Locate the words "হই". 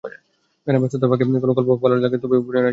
2.65-2.69